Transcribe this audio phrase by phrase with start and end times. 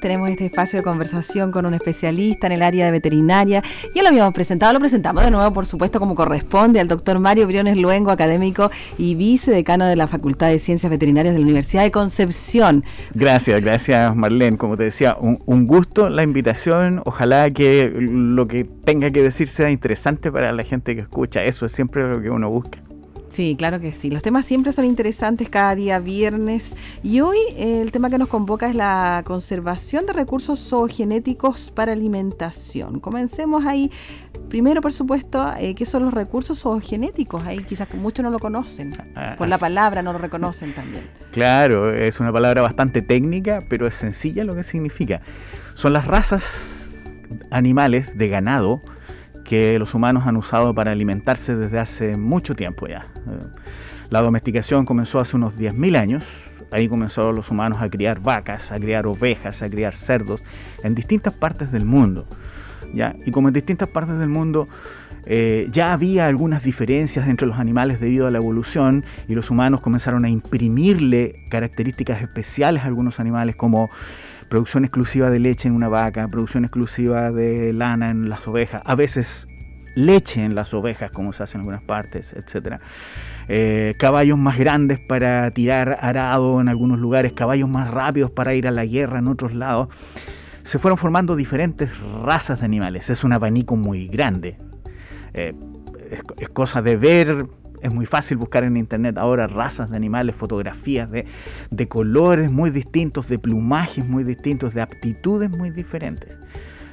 [0.00, 3.62] Tenemos este espacio de conversación con un especialista en el área de veterinaria.
[3.94, 7.46] Ya lo habíamos presentado, lo presentamos de nuevo, por supuesto, como corresponde, al doctor Mario
[7.46, 11.90] Briones Luengo, académico y vicedecano de la Facultad de Ciencias Veterinarias de la Universidad de
[11.90, 12.84] Concepción.
[13.14, 14.56] Gracias, gracias Marlene.
[14.56, 17.02] Como te decía, un, gusto la invitación.
[17.04, 21.44] Ojalá que lo que tenga que decir sea interesante para la gente que escucha.
[21.44, 22.78] Eso es siempre lo que uno busca.
[23.32, 24.10] Sí, claro que sí.
[24.10, 26.76] Los temas siempre son interesantes cada día viernes.
[27.02, 31.92] Y hoy eh, el tema que nos convoca es la conservación de recursos zoogenéticos para
[31.92, 33.00] alimentación.
[33.00, 33.90] Comencemos ahí.
[34.50, 37.42] Primero, por supuesto, eh, ¿qué son los recursos zoogenéticos?
[37.44, 38.94] Ahí quizás muchos no lo conocen.
[39.16, 41.04] Ah, por la palabra no lo reconocen también.
[41.32, 45.22] Claro, es una palabra bastante técnica, pero es sencilla lo que significa.
[45.72, 46.90] Son las razas
[47.50, 48.82] animales de ganado
[49.52, 53.04] que los humanos han usado para alimentarse desde hace mucho tiempo ya.
[54.08, 56.24] La domesticación comenzó hace unos 10.000 años.
[56.70, 60.42] Ahí comenzaron los humanos a criar vacas, a criar ovejas, a criar cerdos
[60.82, 62.26] en distintas partes del mundo.
[62.94, 63.14] ¿ya?
[63.26, 64.68] Y como en distintas partes del mundo
[65.26, 69.82] eh, ya había algunas diferencias entre los animales debido a la evolución y los humanos
[69.82, 73.90] comenzaron a imprimirle características especiales a algunos animales como
[74.52, 78.94] producción exclusiva de leche en una vaca, producción exclusiva de lana en las ovejas, a
[78.94, 79.48] veces
[79.94, 82.76] leche en las ovejas, como se hace en algunas partes, etc.
[83.48, 88.68] Eh, caballos más grandes para tirar arado en algunos lugares, caballos más rápidos para ir
[88.68, 89.88] a la guerra en otros lados.
[90.64, 91.88] Se fueron formando diferentes
[92.22, 93.08] razas de animales.
[93.08, 94.58] Es un abanico muy grande.
[95.32, 95.54] Eh,
[96.38, 97.46] es cosa de ver
[97.82, 103.28] es muy fácil buscar en internet ahora razas de animales, fotografías de, colores muy distintos,
[103.28, 106.38] de plumajes muy distintos, de aptitudes muy diferentes.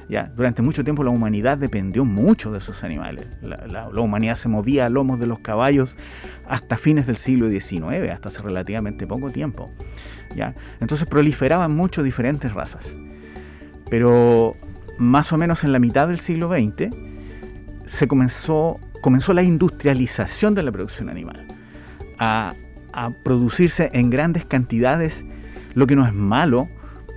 [0.08, 3.26] Ya, durante mucho tiempo la humanidad dependió mucho de esos animales.
[3.40, 5.96] La, humanidad se movía a lomos de los caballos
[6.48, 9.70] hasta fines del siglo XIX, hasta hace relativamente poco tiempo.
[10.34, 10.56] ¿ya?
[10.80, 12.98] Entonces proliferaban mucho diferentes razas.
[13.88, 14.56] Pero
[14.98, 16.90] más o menos en la mitad del siglo XX
[17.86, 21.46] se comenzó comenzó la industrialización de la producción animal,
[22.18, 22.54] a,
[23.22, 25.24] producirse en grandes cantidades,
[25.74, 26.68] lo que no es malo,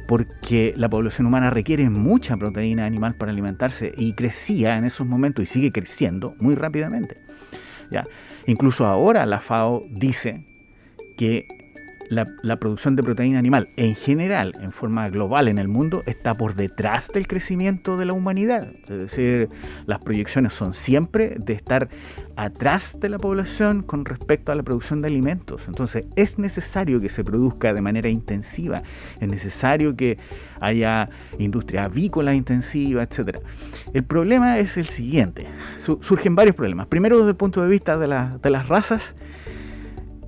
[0.07, 5.43] porque la población humana requiere mucha proteína animal para alimentarse y crecía en esos momentos
[5.43, 7.17] y sigue creciendo muy rápidamente.
[7.89, 8.05] ¿ya?
[8.45, 10.45] Incluso ahora la FAO dice
[11.17, 11.62] que
[12.15, 16.55] la, producción de proteína animal en general, en forma global en el mundo, está por
[16.55, 18.71] detrás del crecimiento de la humanidad.
[18.83, 19.49] Es decir,
[19.85, 21.89] las proyecciones son siempre de estar
[22.35, 25.67] atrás de la población con respecto a la producción de alimentos.
[25.67, 28.83] Entonces, es necesario que se produzca de manera intensiva,
[29.19, 30.17] es necesario que
[30.59, 31.09] haya
[31.39, 33.39] industria avícola intensiva, etc.
[33.93, 35.47] El problema es el siguiente,
[35.77, 36.87] surgen varios problemas.
[36.87, 38.07] Primero, desde el punto de vista de,
[38.41, 39.15] de las razas,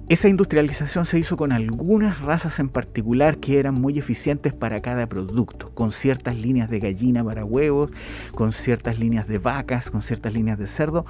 [0.07, 5.07] esa industrialización se hizo con algunas razas en particular que eran muy eficientes para cada
[5.07, 7.89] producto, con ciertas líneas de gallina para huevos,
[8.35, 11.07] con ciertas líneas de vacas, con ciertas líneas de cerdo,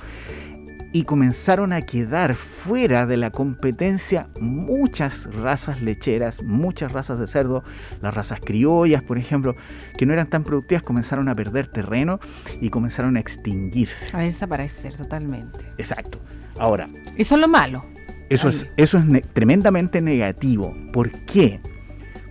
[0.94, 7.66] y comenzaron a quedar fuera de la competencia muchas razas lecheras, muchas razas de cerdo,
[8.02, 9.58] las razas criollas, por ejemplo,
[9.98, 12.22] que no eran tan productivas, comenzaron a perder terreno
[12.62, 14.16] y comenzaron a extinguirse.
[14.16, 15.66] A desaparecer totalmente.
[15.78, 16.20] Exacto.
[16.58, 16.88] Ahora.
[17.18, 17.95] Eso es lo malo.
[18.30, 20.76] Eso es, eso es tremendamente negativo.
[20.92, 21.60] ¿Por qué?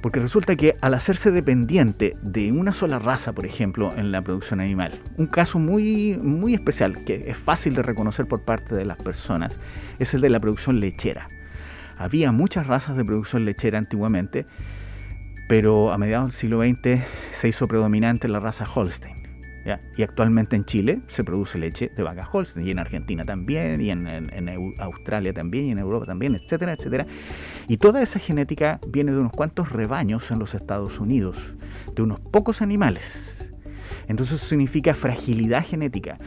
[0.03, 4.61] Porque resulta que al hacerse dependiente de una sola raza, por ejemplo, en la producción
[4.61, 8.99] animal, un caso muy, muy especial que es fácil de reconocer por parte de las
[8.99, 9.59] personas,
[9.99, 11.29] es el de la producción lechera.
[11.97, 14.45] Había muchas razas de producción lechera antiguamente,
[15.49, 17.03] pero a mediados del siglo XX
[17.33, 19.24] se hizo predominante la raza Holstein.
[19.97, 23.91] Y actualmente en Chile se produce leche de vaca Holstein, y en Argentina también, y
[23.91, 27.07] en, Australia también, y en Europa también, etcétera, etcétera.
[27.69, 31.55] Y toda esa genética viene de unos cuantos rebaños en los Estados Unidos,
[31.95, 33.51] de unos pocos animales.
[34.07, 36.19] Entonces significa fragilidad genética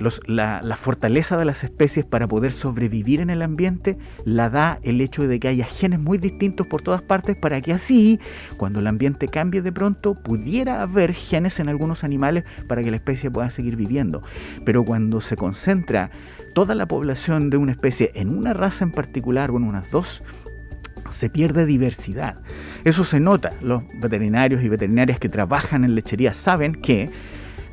[0.00, 5.26] la, fortaleza de las especies para poder sobrevivir en el ambiente la da el hecho
[5.28, 8.18] de que haya genes muy distintos por todas partes para que así,
[8.56, 12.96] cuando el ambiente cambie de pronto, pudiera haber genes en algunos animales para que la
[12.96, 14.22] especie pueda seguir viviendo.
[14.64, 16.10] Pero cuando se concentra
[16.54, 20.22] toda la población de una especie en una raza en particular o en unas dos,
[21.10, 22.36] se pierde diversidad.
[22.84, 23.52] Eso se nota.
[23.60, 27.10] Los veterinarios y veterinarias que trabajan en lechería saben que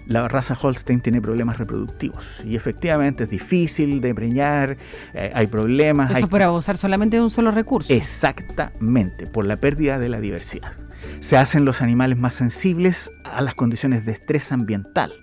[0.08, 4.78] la raza Holstein tiene problemas reproductivos y efectivamente es difícil de preñar,
[5.14, 6.18] eh, hay problemas.
[6.18, 7.94] Eso por abusar solamente de un solo recurso.
[7.94, 10.74] Exactamente, por la pérdida de la diversidad.
[11.20, 15.14] Se hacen los animales más sensibles a las condiciones de estrés ambiental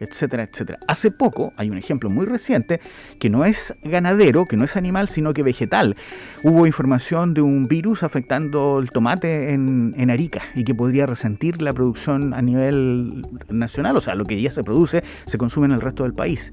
[0.00, 0.78] etcétera, etcétera.
[0.88, 2.80] Hace poco, hay un ejemplo muy reciente,
[3.18, 5.96] que no es ganadero, que no es animal, sino que vegetal.
[6.42, 11.62] Hubo información de un virus afectando el tomate en, en Arica y que podría resentir
[11.62, 15.72] la producción a nivel nacional, o sea, lo que ya se produce se consume en
[15.72, 16.52] el resto del país.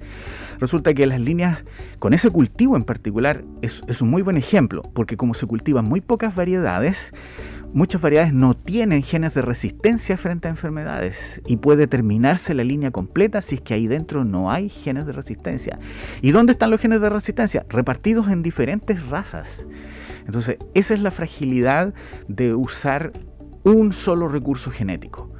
[0.59, 1.63] Resulta que las líneas,
[1.99, 5.85] con ese cultivo en particular, es, es un muy buen ejemplo, porque como se cultivan
[5.85, 7.13] muy pocas variedades,
[7.73, 12.91] muchas variedades no tienen genes de resistencia frente a enfermedades y puede terminarse la línea
[12.91, 15.79] completa si es que ahí dentro no hay genes de resistencia.
[16.21, 17.65] ¿Y dónde están los genes de resistencia?
[17.69, 19.65] Repartidos en diferentes razas.
[20.25, 21.93] Entonces, esa es la fragilidad
[22.27, 23.11] de usar
[23.63, 25.31] un solo recurso genético.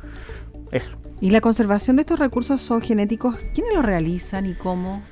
[0.71, 0.97] Eso.
[1.21, 5.03] ¿Y la conservación de estos recursos genéticos, quiénes lo realizan y cómo?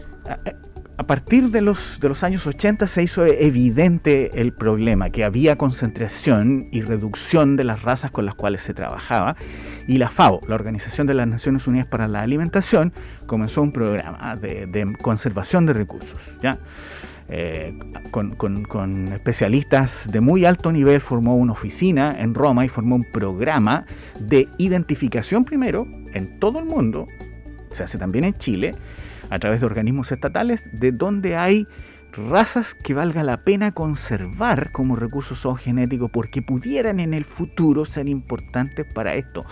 [1.12, 6.84] A partir de los, años 80 se hizo evidente el problema, que había concentración y
[6.84, 9.36] reducción de las razas con las cuales se trabajaba,
[9.90, 12.94] y la FAO, la Organización de las Naciones Unidas para la Alimentación,
[13.26, 16.22] comenzó un programa de, conservación de recursos.
[16.42, 16.60] ¿ya?
[17.28, 17.78] Eh,
[18.12, 23.86] con, especialistas de muy alto nivel, formó una oficina en Roma y formó un programa
[24.18, 27.06] de identificación primero en todo el mundo,
[27.70, 28.76] se hace también en Chile,
[29.32, 31.68] a través de organismos estatales de donde hay
[32.12, 38.08] razas que valga la pena conservar como recursos zoogenéticos porque pudieran en el futuro ser
[38.10, 39.46] importantes para esto,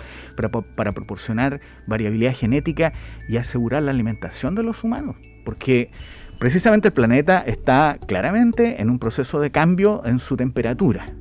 [0.76, 2.94] para, proporcionar variabilidad genética
[3.28, 5.16] y asegurar la alimentación de los humanos.
[5.46, 5.90] Porque
[6.38, 11.14] precisamente el planeta está claramente en un proceso de cambio en su temperatura.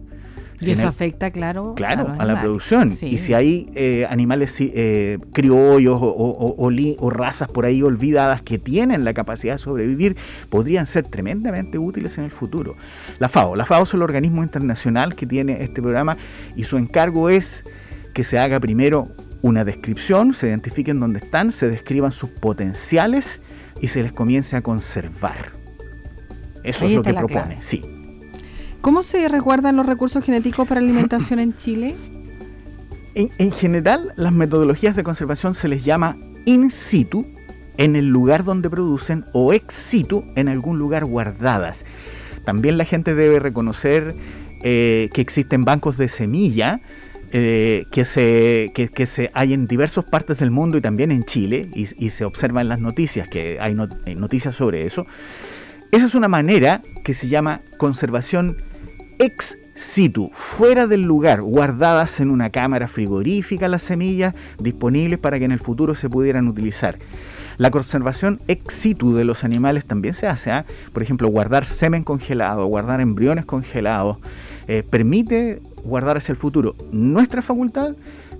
[0.60, 2.90] Y eso afecta, claro, claro a, la producción.
[3.02, 9.14] Y si hay eh, animales eh, criollos o, razas por ahí olvidadas que tienen la
[9.14, 10.16] capacidad de sobrevivir,
[10.50, 12.76] podrían ser tremendamente útiles en el futuro.
[13.19, 16.16] La FAO, la FAO es el organismo internacional que tiene este programa
[16.56, 17.64] y su encargo es
[18.14, 19.08] que se haga primero
[19.43, 23.43] una descripción, se identifiquen dónde están, se describan sus potenciales
[23.81, 25.52] y se les comience a conservar.
[26.64, 27.98] Eso es lo que propone, sí.
[28.80, 31.94] ¿Cómo se resguardan los recursos genéticos para alimentación en Chile?
[33.14, 37.26] En, general, las metodologías de conservación se les llama in situ,
[37.76, 41.84] en el lugar donde producen, o ex situ, en algún lugar guardadas.
[42.44, 44.14] También la gente debe reconocer
[44.62, 46.80] eh, que existen bancos de semilla
[47.30, 51.69] eh, que, se, que, se hay en diversas partes del mundo y también en Chile,
[51.75, 55.06] y, se observa en las noticias que hay noticias sobre eso.
[55.90, 58.62] Esa es una manera que se llama conservación
[59.19, 65.44] ex situ, fuera del lugar, guardadas en una cámara frigorífica las semillas, disponibles para que
[65.44, 66.99] en el futuro se pudieran utilizar.
[67.59, 70.65] La conservación ex situ de los animales también se hace, ¿ah?
[70.93, 74.19] por ejemplo, guardar semen congelado, guardar embriones congelados,
[74.67, 76.75] eh, permite guardar hacia el futuro.
[76.93, 77.94] Nuestra facultad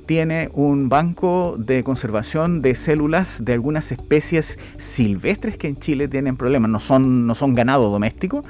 [0.09, 6.39] tiene un banco de conservación de células de algunas especies silvestres que en Chile tienen
[6.39, 6.71] problemas.
[6.71, 8.43] No son, no son ganado doméstico,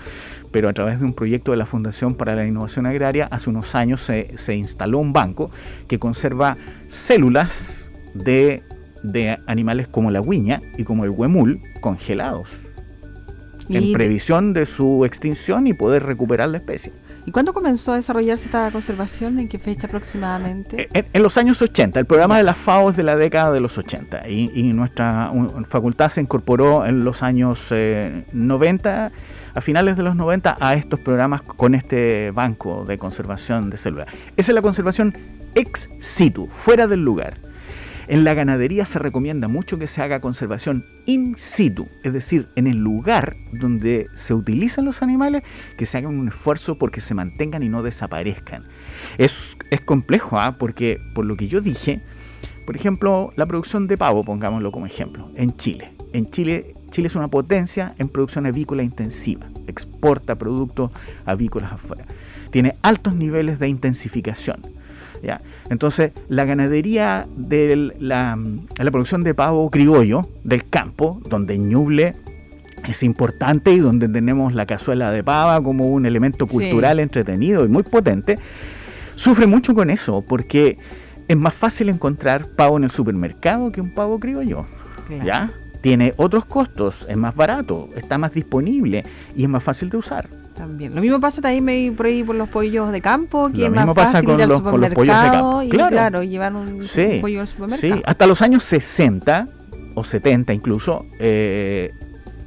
[0.53, 3.75] pero a través de un proyecto de la Fundación para la Innovación Agraria, hace unos
[3.75, 5.51] años se, instaló un banco
[5.89, 6.57] que conserva
[6.87, 8.63] células de,
[9.03, 12.51] de, animales como la guiña y como el huemul congelados,
[13.69, 16.93] en previsión de su extinción y poder recuperar la especie.
[17.29, 19.39] ¿Y cuándo comenzó a desarrollarse esta conservación?
[19.39, 20.89] ¿En qué fecha aproximadamente?
[20.95, 22.01] Eh, en, los años 80.
[22.01, 25.31] El programa de la FAO es de la década de los 80 y, nuestra
[25.69, 27.71] facultad se incorporó en los años
[28.33, 29.11] 90, eh,
[29.53, 34.09] a finales de los 90, a estos programas con este banco de conservación de células.
[34.39, 35.15] Esa es la conservación
[35.55, 37.37] ex situ, fuera del lugar.
[38.09, 42.67] En la ganadería se recomienda mucho que se haga conservación in situ, es decir, en
[42.67, 45.43] el lugar donde se utilizan los animales,
[45.77, 48.65] que se haga un esfuerzo porque se mantengan y no desaparezcan.
[49.19, 50.57] Es, es complejo, ¿ah?
[50.59, 52.01] porque por lo que yo dije,
[52.65, 55.93] por ejemplo, la producción de pavo, pongámoslo como ejemplo, en Chile.
[56.15, 60.93] En Chile, Chile es una potencia en producción avícola intensiva, exporta productos
[61.27, 62.07] avícolas afuera.
[62.53, 64.78] Tiene altos niveles de intensificación
[65.71, 68.39] entonces, la ganadería de la,
[68.77, 72.15] producción de pavo criollo del campo, donde Ñuble
[72.87, 77.69] es importante y donde tenemos la cazuela de pava como un elemento cultural entretenido y
[77.69, 78.39] muy potente,
[79.17, 80.79] sufre mucho con eso, porque
[81.27, 84.67] es más fácil encontrar pavo en el supermercado que un pavo criollo.
[85.25, 85.51] ¿Ya?
[85.81, 90.29] Tiene otros costos, es más barato, está más disponible y es más fácil de usar.
[90.59, 90.95] También.
[90.95, 93.87] Lo mismo pasa también por ahí por los pollos de campo, que Lo es mismo
[93.87, 95.63] más pasa fácil con ir al los- con los pollos de campo.
[95.63, 95.89] y Claro.
[95.89, 97.95] claro, llevar un, Sí, un pollo al supermercado.
[97.97, 99.47] Sí, hasta los años 60
[99.95, 101.93] o 70 incluso, eh,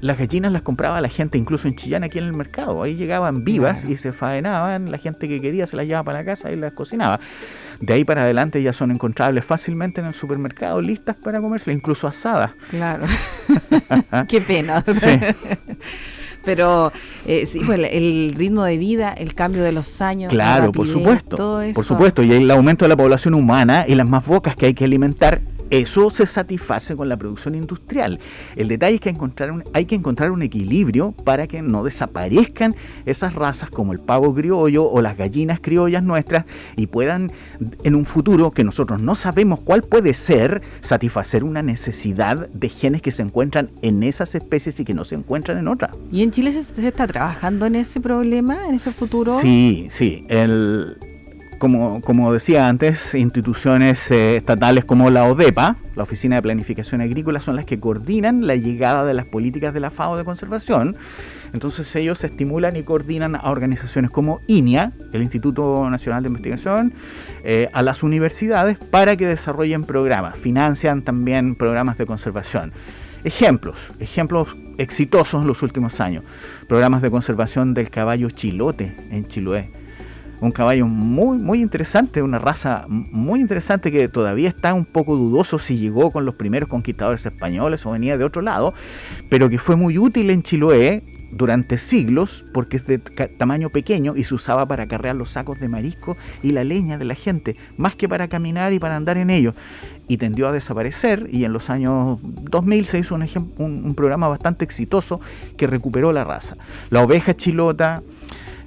[0.02, 2.82] las gallinas las compraba la gente incluso en Chillán aquí en el mercado.
[2.84, 3.94] Ahí llegaban vivas Claro.
[3.94, 6.74] y se faenaban, la gente que quería se las llevaba para la casa y las
[6.74, 7.20] cocinaba.
[7.80, 12.08] De ahí para adelante ya son encontrables fácilmente en el supermercado, listas para comerse, incluso
[12.08, 12.52] asadas.
[12.72, 13.06] Claro.
[14.28, 14.84] Qué pena.
[14.86, 15.08] Sí.
[16.44, 16.92] Pero
[17.26, 20.88] eh, sí, pues el, ritmo de vida, el cambio de los años, la Claro, por
[20.88, 21.38] supuesto.
[21.38, 21.76] todo eso.
[21.76, 24.74] Por supuesto, y el aumento de la población humana y las más bocas que hay
[24.74, 25.42] que alimentar,
[25.72, 28.20] eso se satisface con la producción industrial.
[28.56, 32.76] El detalle es que encontrar un- hay que encontrar un equilibrio para que no desaparezcan
[33.06, 37.32] esas razas como el pavo criollo o las gallinas criollas nuestras y puedan
[37.84, 43.02] en un futuro que nosotros no sabemos cuál puede ser, satisfacer una necesidad de genes
[43.02, 45.92] que se encuentran en esas especies y que no se encuentran en otras.
[46.12, 49.40] ¿Y en Chile se, se está trabajando en ese problema, en ese futuro?
[49.40, 50.26] Sí, sí.
[50.28, 50.98] El,
[51.62, 57.40] como, como decía antes, instituciones eh, estatales como la ODEPA, la Oficina de Planificación Agrícola,
[57.40, 60.96] son las que coordinan la llegada de las políticas de la FAO de conservación.
[61.54, 66.94] Entonces ellos estimulan y coordinan a organizaciones como INIA, el Instituto Nacional de Investigación,
[67.44, 72.74] eh, a las universidades para que desarrollen programas, financian también programas de conservación.
[73.24, 74.48] Ejemplos, ejemplos
[74.80, 76.24] exitosos en los últimos años.
[76.68, 79.81] Programas de conservación del caballo chilote en Chiloé.
[80.42, 85.60] Un caballo muy, muy interesante, una raza muy interesante que todavía está un poco dudoso
[85.60, 88.74] si llegó con los primeros conquistadores españoles o venía de otro lado,
[89.30, 94.24] pero que fue muy útil en Chiloé durante siglos porque es de tamaño pequeño y
[94.24, 97.96] se usaba para cargar los sacos de marisco y la leña de la gente, más
[97.96, 99.54] que para caminar y para andar en ellos.
[100.08, 103.30] Y tendió a desaparecer y en los años 2000 se hizo un-
[103.60, 105.22] un programa bastante exitoso
[105.56, 106.58] que recuperó la raza.
[106.90, 108.02] La oveja chilota,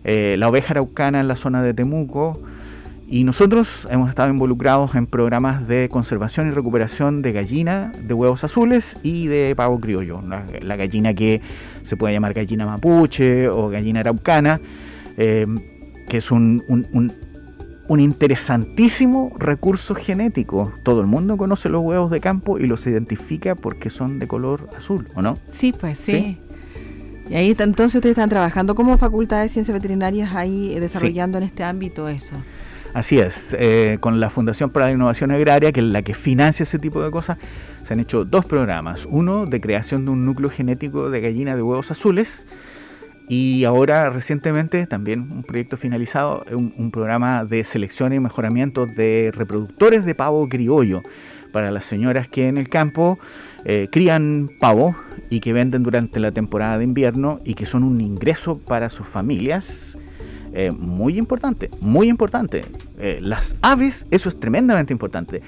[0.05, 2.41] eh, la oveja araucana en la zona de Temuco.
[3.07, 8.45] Y nosotros hemos estado involucrados en programas de conservación y recuperación de gallina, de huevos
[8.45, 10.21] azules y de pavo criollo.
[10.27, 11.43] La, la gallina que
[11.83, 14.59] se puede llamar gallina mapuche o gallina araucana,
[15.19, 15.47] eh,
[16.09, 17.13] que es un, un- un-
[17.87, 20.73] un interesantísimo recurso genético.
[20.83, 24.71] Todo el mundo conoce los huevos de campo y los identifica porque son de color
[24.77, 25.39] azul, ¿o no?
[25.49, 26.13] Sí, pues sí.
[26.13, 26.39] Sí.
[27.28, 31.45] Y ahí entonces ustedes están trabajando como Facultad de Ciencias Veterinarias ahí eh, desarrollando en
[31.45, 32.35] este ámbito eso.
[32.93, 36.62] Así es, eh, con la Fundación para la Innovación Agraria, que es la que financia
[36.62, 37.38] ese tipo de cosas,
[37.83, 39.07] se han hecho dos programas.
[39.11, 42.47] Uno de creación de un núcleo genético de gallina de huevos azules
[43.28, 50.04] y ahora recientemente también un proyecto finalizado, un, programa de selección y mejoramiento de reproductores
[50.04, 51.02] de pavo criollo
[51.52, 53.19] para las señoras que en el campo
[53.64, 54.97] eh, crían pavo
[55.31, 59.07] y que venden durante la temporada de invierno y que son un ingreso para sus
[59.07, 59.97] familias
[60.55, 62.61] eh, muy importante, muy importante.
[62.99, 65.43] Eh, las aves, eso es tremendamente importante.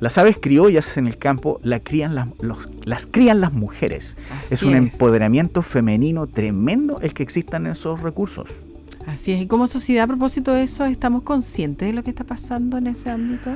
[0.00, 4.16] Las aves criollas en el campo la crían las, los- las crían las mujeres.
[4.42, 8.48] Así es un empoderamiento femenino tremendo el que existan esos recursos.
[9.06, 9.42] Así es.
[9.42, 12.86] Y como sociedad, a propósito de eso, ¿estamos conscientes de lo que está pasando en
[12.86, 13.50] ese ámbito?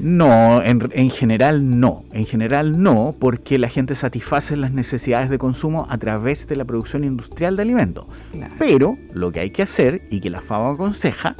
[0.00, 2.04] No, en, en general no.
[2.12, 6.64] En general no, porque la gente satisface las necesidades de consumo a través de la
[6.64, 8.06] producción industrial de alimentos.
[8.32, 8.54] Claro.
[8.58, 11.36] Pero lo que hay que hacer, y que la FAO aconseja,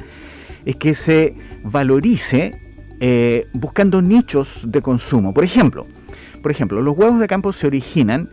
[0.66, 2.60] es que se valorice
[3.00, 5.32] eh, buscando nichos de consumo.
[5.32, 5.86] Por ejemplo,
[6.42, 8.30] por ejemplo, los huevos de campo se originan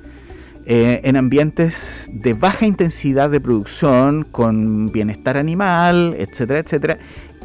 [0.66, 7.00] eh, en ambientes de baja intensidad de producción, con bienestar animal, etcétera, etcétera.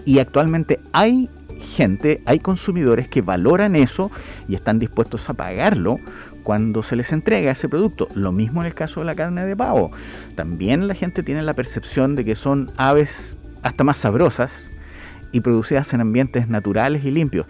[0.05, 1.31] Y actualmente hay
[1.63, 4.11] gente, hay consumidores que valoran eso
[4.49, 5.99] y están dispuestos a pagarlo
[6.43, 8.09] cuando se les entrega ese producto.
[8.15, 9.91] Lo mismo en el caso de la carne de pavo.
[10.35, 14.69] También la gente tiene la percepción de que son aves hasta más sabrosas
[15.33, 17.47] y producidas en ambientes naturales y limpios.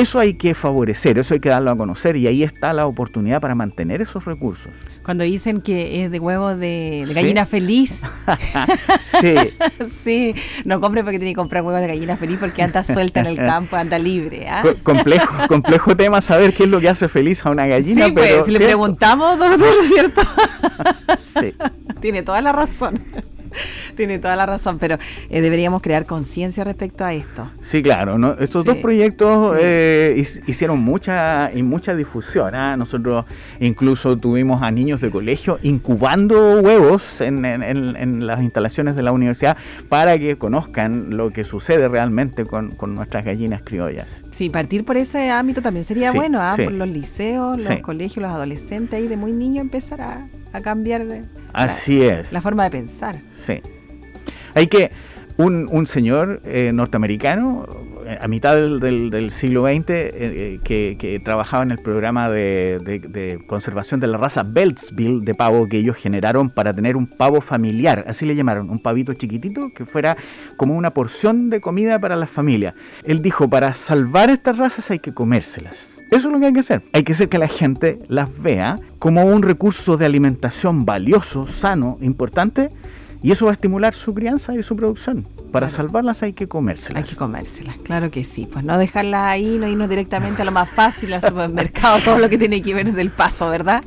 [0.00, 3.40] Eso hay que favorecer, eso hay que darlo a conocer y ahí está la oportunidad
[3.40, 4.72] para mantener esos recursos.
[5.04, 7.14] Cuando dicen que es de huevo de, de Sí.
[7.14, 8.02] gallina feliz,
[9.20, 9.34] Sí,
[9.90, 13.26] sí, no compre porque tiene que comprar huevos de gallina feliz porque anda suelta en
[13.26, 14.46] el campo, anda libre.
[14.62, 18.06] co- complejo, complejo tema saber qué es lo que hace feliz a una gallina.
[18.06, 20.20] sí, pues, pero si le preguntamos, doctor, ¿cierto?
[21.22, 21.54] Sí.
[22.00, 22.98] Tiene toda la razón.
[23.96, 24.96] Tiene toda la razón, pero
[25.28, 27.50] eh, deberíamos crear conciencia respecto a esto.
[27.60, 28.18] Sí, claro.
[28.18, 28.32] ¿no?
[28.38, 29.62] Estos Sí, dos proyectos sí.
[29.62, 32.54] eh, hic- hicieron mucha y mucha difusión.
[32.54, 32.76] ¿ah?
[32.76, 33.24] Nosotros
[33.60, 39.02] incluso tuvimos a niños de colegio incubando huevos en, en- en- en las instalaciones de
[39.02, 39.56] la universidad
[39.88, 44.24] para que conozcan lo que sucede realmente con, con nuestras gallinas criollas.
[44.30, 46.54] Sí, partir por ese ámbito también sería Sí, bueno, ¿ah?
[46.56, 51.02] por los liceos, los colegios, los adolescentes, ahí de muy niño empezar a, a cambiar
[51.02, 52.32] eh, Así la, es.
[52.32, 53.20] la forma de pensar.
[53.34, 53.60] Sí.
[54.54, 54.90] Hay que,
[55.44, 57.66] un, señor eh, norteamericano
[58.06, 64.06] eh, a mitad del, siglo XX eh, que, trabajaba en el programa de, conservación de
[64.06, 68.36] la raza Beltsville de pavo que ellos generaron para tener un pavo familiar, así le
[68.36, 70.16] llamaron, un pavito chiquitito que fuera
[70.56, 72.74] como una porción de comida para las familias.
[73.04, 75.98] Él dijo, para salvar estas razas hay que comérselas.
[76.10, 76.82] Eso es lo que hay que hacer.
[76.92, 81.98] Hay que hacer que la gente las vea como un recurso de alimentación valioso, sano,
[82.00, 82.70] importante
[83.22, 85.26] y eso va a estimular su crianza y su producción.
[85.52, 87.04] Para salvarlas hay que comérselas.
[87.04, 88.48] Hay que comérselas, claro que sí.
[88.50, 92.28] Pues no dejarlas ahí, no irnos directamente a lo más fácil, al supermercado, todo lo
[92.28, 93.84] que tiene que ver del paso, ¿verdad?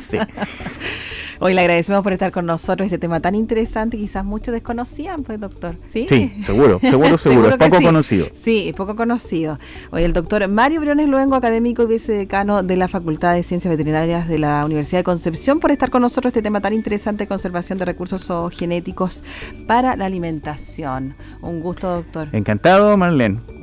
[0.00, 0.18] Sí.
[1.38, 5.38] Hoy le agradecemos por estar con nosotros este tema tan interesante, quizás muchos desconocían, pues
[5.38, 5.76] doctor.
[5.88, 6.06] Sí,
[6.42, 8.28] seguro, seguro, seguro, es poco conocido.
[8.32, 9.58] Sí, es poco conocido.
[9.90, 14.28] Hoy el doctor Mario Briones Luengo, académico y vicedecano de la Facultad de Ciencias Veterinarias
[14.28, 17.84] de la Universidad de Concepción, por estar con nosotros este tema tan interesante, conservación de
[17.84, 18.26] recursos
[18.56, 19.22] genéticos
[19.66, 21.14] para la alimentación.
[21.42, 22.28] Un gusto, doctor.
[22.32, 23.56] Encantado, Marlene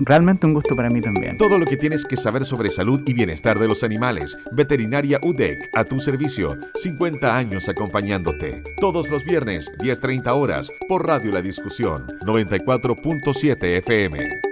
[0.00, 1.36] realmente un gusto para mí también.
[1.36, 4.36] Todo lo que tienes que saber sobre salud y bienestar de los animales.
[4.52, 6.56] Veterinaria UDEC, a tu servicio.
[6.74, 8.62] 50 años acompañándote.
[8.80, 14.47] Todos los viernes, 10.30 horas, por Radio La Discusión, 94.7 FM.